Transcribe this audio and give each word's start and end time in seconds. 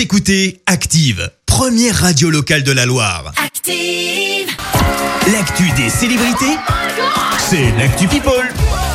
Vous 0.00 0.04
écoutez 0.04 0.62
Active, 0.64 1.30
première 1.44 1.94
radio 1.94 2.30
locale 2.30 2.62
de 2.62 2.72
la 2.72 2.86
Loire. 2.86 3.34
Active. 3.36 4.48
L'actu 5.30 5.64
des 5.76 5.90
célébrités, 5.90 6.56
c'est 7.38 7.70
l'actu 7.76 8.08
People. 8.08 8.48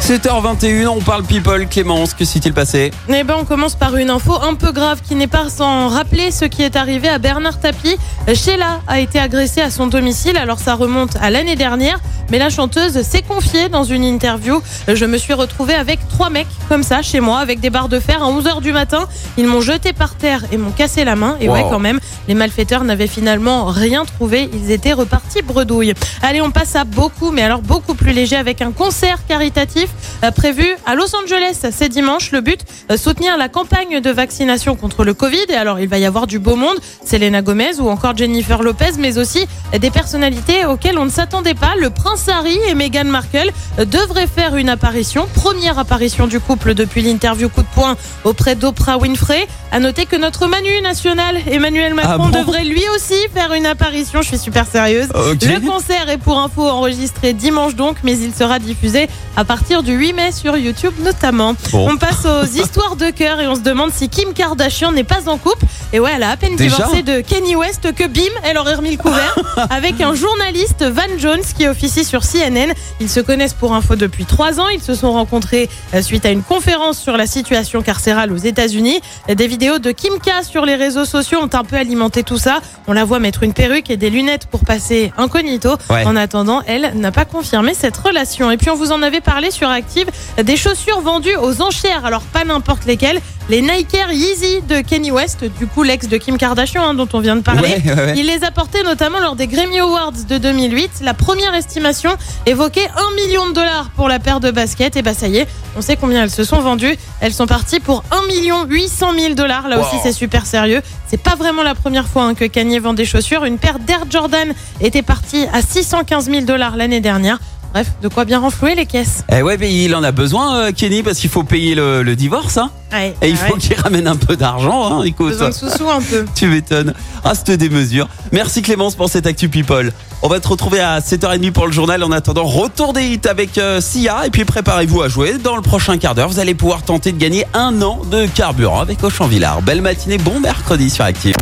7h21, 0.00 0.86
on 0.88 1.00
parle 1.00 1.22
people. 1.22 1.68
Clémence, 1.68 2.14
que 2.14 2.24
s'est-il 2.24 2.52
passé? 2.52 2.90
Eh 3.08 3.22
ben, 3.22 3.36
on 3.38 3.44
commence 3.44 3.76
par 3.76 3.94
une 3.96 4.10
info 4.10 4.32
un 4.42 4.54
peu 4.54 4.72
grave 4.72 5.00
qui 5.06 5.14
n'est 5.14 5.26
pas 5.28 5.50
sans 5.50 5.88
rappeler 5.88 6.30
ce 6.30 6.46
qui 6.46 6.62
est 6.62 6.74
arrivé 6.74 7.08
à 7.08 7.18
Bernard 7.18 7.60
Tapie. 7.60 7.96
Sheila 8.26 8.80
a 8.88 9.00
été 9.00 9.20
agressée 9.20 9.60
à 9.60 9.70
son 9.70 9.86
domicile, 9.86 10.36
alors 10.36 10.58
ça 10.58 10.74
remonte 10.74 11.14
à 11.20 11.30
l'année 11.30 11.56
dernière. 11.56 12.00
Mais 12.30 12.38
la 12.38 12.50
chanteuse 12.50 13.00
s'est 13.02 13.22
confiée 13.22 13.68
dans 13.68 13.84
une 13.84 14.04
interview. 14.04 14.60
Je 14.86 15.04
me 15.06 15.16
suis 15.16 15.32
retrouvée 15.32 15.74
avec 15.74 15.98
trois 16.08 16.30
mecs 16.30 16.46
comme 16.68 16.82
ça 16.82 17.00
chez 17.00 17.20
moi, 17.20 17.38
avec 17.38 17.60
des 17.60 17.70
barres 17.70 17.88
de 17.88 17.98
fer 18.00 18.22
à 18.22 18.30
11h 18.30 18.60
du 18.60 18.72
matin. 18.72 19.08
Ils 19.38 19.46
m'ont 19.46 19.62
jeté 19.62 19.92
par 19.92 20.14
terre 20.14 20.44
et 20.52 20.58
m'ont 20.58 20.70
cassé 20.70 21.04
la 21.04 21.16
main. 21.16 21.36
Et 21.40 21.48
ouais, 21.48 21.64
quand 21.70 21.78
même, 21.78 22.00
les 22.28 22.34
malfaiteurs 22.34 22.84
n'avaient 22.84 23.06
finalement 23.06 23.64
rien 23.66 24.04
trouvé. 24.04 24.50
Ils 24.52 24.70
étaient 24.70 24.92
repartis 24.92 25.42
bredouille. 25.42 25.94
Allez, 26.22 26.42
on 26.42 26.50
passe 26.50 26.76
à 26.76 26.84
beaucoup, 26.84 27.30
mais 27.30 27.42
alors 27.42 27.62
beaucoup 27.62 27.94
plus 27.94 28.12
léger 28.12 28.36
avec 28.36 28.60
un 28.60 28.72
concert 28.72 29.26
caritatif 29.26 29.88
euh, 30.24 30.30
prévu 30.30 30.66
à 30.84 30.94
Los 30.94 31.16
Angeles. 31.16 31.70
C'est 31.72 31.88
dimanche. 31.88 32.30
Le 32.32 32.42
but, 32.42 32.60
euh, 32.90 32.96
soutenir 32.98 33.38
la 33.38 33.48
campagne 33.48 34.00
de 34.00 34.10
vaccination 34.10 34.76
contre 34.76 35.04
le 35.04 35.14
Covid. 35.14 35.46
Et 35.48 35.54
alors, 35.54 35.80
il 35.80 35.88
va 35.88 35.98
y 35.98 36.04
avoir 36.04 36.26
du 36.26 36.38
beau 36.38 36.56
monde. 36.56 36.76
Selena 37.04 37.40
Gomez 37.40 37.80
ou 37.80 37.88
encore 37.88 38.16
Jennifer 38.16 38.62
Lopez, 38.62 38.92
mais 38.98 39.16
aussi 39.16 39.46
des 39.78 39.90
personnalités 39.90 40.66
auxquelles 40.66 40.98
on 40.98 41.06
ne 41.06 41.10
s'attendait 41.10 41.54
pas. 41.54 41.74
Le 41.78 41.88
prince 41.90 42.17
Harry 42.26 42.58
et 42.68 42.74
Meghan 42.74 43.04
Markle 43.04 43.50
devraient 43.78 44.26
faire 44.26 44.56
une 44.56 44.68
apparition. 44.68 45.28
Première 45.34 45.78
apparition 45.78 46.26
du 46.26 46.40
couple 46.40 46.74
depuis 46.74 47.02
l'interview 47.02 47.48
coup 47.48 47.62
de 47.62 47.66
poing 47.74 47.96
auprès 48.24 48.54
d'Oprah 48.56 48.98
Winfrey. 48.98 49.46
À 49.70 49.78
noter 49.80 50.06
que 50.06 50.16
notre 50.16 50.46
Manu 50.46 50.80
national, 50.82 51.36
Emmanuel 51.50 51.94
Macron, 51.94 52.12
Ah 52.14 52.18
bon 52.18 52.28
devrait 52.30 52.64
lui 52.64 52.82
aussi 52.94 53.14
faire 53.34 53.52
une 53.52 53.66
apparition. 53.66 54.22
Je 54.22 54.28
suis 54.28 54.38
super 54.38 54.66
sérieuse. 54.66 55.08
Le 55.14 55.66
concert 55.66 56.08
est 56.08 56.18
pour 56.18 56.38
info 56.40 56.66
enregistré 56.66 57.32
dimanche 57.34 57.74
donc, 57.74 57.96
mais 58.02 58.18
il 58.18 58.34
sera 58.34 58.58
diffusé 58.58 59.08
à 59.36 59.44
partir 59.44 59.82
du 59.82 59.92
8 59.92 60.12
mai 60.14 60.32
sur 60.32 60.56
YouTube 60.56 60.94
notamment. 61.02 61.54
Bon. 61.70 61.90
On 61.92 61.96
passe 61.96 62.24
aux 62.24 62.46
histoires 62.60 62.87
de 62.98 63.10
cœur 63.10 63.40
et 63.40 63.46
on 63.46 63.54
se 63.54 63.60
demande 63.60 63.92
si 63.92 64.08
Kim 64.08 64.34
Kardashian 64.34 64.92
n'est 64.92 65.04
pas 65.04 65.28
en 65.28 65.38
couple. 65.38 65.64
Et 65.92 66.00
ouais, 66.00 66.10
elle 66.14 66.22
a 66.22 66.30
à 66.30 66.36
peine 66.36 66.56
Déjà 66.56 66.76
divorcé 66.76 67.02
de 67.02 67.20
Kanye 67.20 67.56
West 67.56 67.94
que 67.94 68.06
bim, 68.06 68.22
elle 68.44 68.58
aurait 68.58 68.74
remis 68.74 68.90
le 68.90 68.96
couvert 68.98 69.36
avec 69.70 70.00
un 70.00 70.14
journaliste 70.14 70.84
Van 70.84 71.18
Jones 71.18 71.42
qui 71.56 71.66
officie 71.66 72.04
sur 72.04 72.22
CNN. 72.22 72.72
Ils 73.00 73.08
se 73.08 73.20
connaissent 73.20 73.54
pour 73.54 73.72
info 73.72 73.96
depuis 73.96 74.24
trois 74.24 74.60
ans. 74.60 74.68
Ils 74.68 74.82
se 74.82 74.94
sont 74.94 75.12
rencontrés 75.12 75.70
euh, 75.94 76.02
suite 76.02 76.26
à 76.26 76.30
une 76.30 76.42
conférence 76.42 76.98
sur 76.98 77.16
la 77.16 77.26
situation 77.26 77.82
carcérale 77.82 78.32
aux 78.32 78.36
États-Unis. 78.36 79.00
Des 79.32 79.46
vidéos 79.46 79.78
de 79.78 79.92
Kim 79.92 80.14
K 80.18 80.44
sur 80.44 80.66
les 80.66 80.74
réseaux 80.74 81.04
sociaux 81.04 81.38
ont 81.40 81.50
un 81.56 81.64
peu 81.64 81.76
alimenté 81.76 82.22
tout 82.24 82.38
ça. 82.38 82.60
On 82.86 82.92
la 82.92 83.04
voit 83.04 83.20
mettre 83.20 83.42
une 83.44 83.52
perruque 83.54 83.90
et 83.90 83.96
des 83.96 84.10
lunettes 84.10 84.46
pour 84.46 84.64
passer 84.64 85.12
incognito. 85.16 85.76
Ouais. 85.88 86.04
En 86.04 86.16
attendant, 86.16 86.62
elle 86.66 86.92
n'a 86.96 87.12
pas 87.12 87.24
confirmé 87.24 87.74
cette 87.74 87.96
relation. 87.96 88.50
Et 88.50 88.56
puis 88.56 88.70
on 88.70 88.76
vous 88.76 88.92
en 88.92 89.02
avait 89.02 89.20
parlé 89.20 89.50
sur 89.50 89.68
Active, 89.68 90.08
des 90.42 90.56
chaussures 90.56 91.00
vendues 91.00 91.36
aux 91.36 91.62
enchères. 91.62 92.04
Alors 92.04 92.22
pas 92.22 92.44
n'importe 92.44 92.84
lesquelles. 92.88 93.20
Les 93.48 93.62
Nike 93.62 93.94
Air 93.94 94.12
Yeezy 94.12 94.60
de 94.68 94.80
Kenny 94.80 95.10
West, 95.10 95.44
du 95.58 95.66
coup 95.66 95.82
l'ex 95.82 96.08
de 96.08 96.16
Kim 96.18 96.36
Kardashian 96.36 96.82
hein, 96.82 96.94
dont 96.94 97.08
on 97.12 97.20
vient 97.20 97.36
de 97.36 97.40
parler. 97.40 97.80
Ouais, 97.82 97.82
ouais, 97.84 97.94
ouais. 97.94 98.14
Il 98.16 98.26
les 98.26 98.44
a 98.44 98.50
portés 98.50 98.82
notamment 98.82 99.20
lors 99.20 99.36
des 99.36 99.46
Grammy 99.46 99.78
Awards 99.78 100.12
de 100.28 100.36
2008. 100.36 101.00
La 101.02 101.14
première 101.14 101.54
estimation 101.54 102.10
évoquait 102.44 102.88
1 102.96 103.14
million 103.14 103.48
de 103.48 103.54
dollars 103.54 103.90
pour 103.96 104.08
la 104.08 104.18
paire 104.18 104.40
de 104.40 104.50
baskets. 104.50 104.96
Et 104.96 105.02
bah 105.02 105.14
ça 105.14 105.28
y 105.28 105.38
est, 105.38 105.48
on 105.76 105.80
sait 105.80 105.96
combien 105.96 106.24
elles 106.24 106.30
se 106.30 106.44
sont 106.44 106.60
vendues. 106.60 106.96
Elles 107.20 107.32
sont 107.32 107.46
parties 107.46 107.80
pour 107.80 108.02
1 108.10 108.26
million 108.26 108.64
800 108.66 109.12
000 109.18 109.34
dollars. 109.34 109.68
Là 109.68 109.80
aussi 109.80 109.96
c'est 110.02 110.12
super 110.12 110.44
sérieux. 110.44 110.82
C'est 111.06 111.22
pas 111.22 111.36
vraiment 111.36 111.62
la 111.62 111.74
première 111.74 112.06
fois 112.06 112.24
hein, 112.24 112.34
que 112.34 112.44
Kanye 112.44 112.80
vend 112.80 112.92
des 112.92 113.06
chaussures. 113.06 113.44
Une 113.44 113.58
paire 113.58 113.78
d'Air 113.78 114.04
Jordan 114.10 114.52
était 114.80 115.02
partie 115.02 115.46
à 115.52 115.62
615 115.62 116.26
000 116.26 116.40
dollars 116.42 116.76
l'année 116.76 117.00
dernière. 117.00 117.38
Bref, 117.72 117.88
de 118.02 118.08
quoi 118.08 118.24
bien 118.24 118.40
renflouer 118.40 118.74
les 118.74 118.86
caisses. 118.86 119.24
Eh 119.30 119.42
ouais, 119.42 119.56
mais 119.58 119.72
il 119.72 119.94
en 119.94 120.02
a 120.02 120.10
besoin, 120.12 120.58
euh, 120.58 120.72
Kenny, 120.72 121.02
parce 121.02 121.18
qu'il 121.18 121.30
faut 121.30 121.42
payer 121.42 121.74
le, 121.74 122.02
le 122.02 122.16
divorce, 122.16 122.56
hein. 122.56 122.70
Ouais, 122.92 123.14
Et 123.20 123.28
il 123.28 123.36
ah 123.42 123.46
faut 123.46 123.56
qu'il 123.56 123.74
ramène 123.74 124.08
un 124.08 124.16
peu 124.16 124.36
d'argent, 124.36 125.00
hein, 125.00 125.02
écoute. 125.04 125.28
Besoin 125.28 125.50
de 125.50 125.54
sous-sous 125.54 125.88
un 125.88 126.00
peu. 126.00 126.24
Tu 126.34 126.46
m'étonnes. 126.46 126.94
Ah, 127.24 127.34
cette 127.34 127.50
démesure. 127.52 128.08
Merci 128.32 128.62
Clémence 128.62 128.94
pour 128.94 129.10
cette 129.10 129.26
Actu 129.26 129.48
People. 129.50 129.92
On 130.22 130.28
va 130.28 130.40
te 130.40 130.48
retrouver 130.48 130.80
à 130.80 131.00
7h30 131.00 131.52
pour 131.52 131.66
le 131.66 131.72
journal. 131.72 132.02
En 132.02 132.10
attendant, 132.10 132.44
retour 132.44 132.92
des 132.94 133.04
hits 133.04 133.28
avec 133.28 133.58
euh, 133.58 133.80
Sia. 133.80 134.26
Et 134.26 134.30
puis 134.30 134.44
préparez-vous 134.44 135.02
à 135.02 135.08
jouer. 135.08 135.34
Dans 135.38 135.54
le 135.56 135.62
prochain 135.62 135.98
quart 135.98 136.14
d'heure, 136.14 136.28
vous 136.28 136.40
allez 136.40 136.54
pouvoir 136.54 136.82
tenter 136.82 137.12
de 137.12 137.18
gagner 137.18 137.44
un 137.52 137.82
an 137.82 138.00
de 138.10 138.26
carburant 138.26 138.80
avec 138.80 139.04
Auchan 139.04 139.26
Villard. 139.26 139.60
Belle 139.60 139.82
matinée, 139.82 140.16
bon 140.18 140.40
mercredi 140.40 140.88
sur 140.88 141.04
Active. 141.04 141.36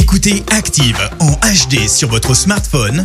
Écoutez 0.00 0.44
Active 0.56 0.98
en 1.20 1.32
HD 1.32 1.88
sur 1.88 2.08
votre 2.08 2.34
smartphone, 2.34 3.04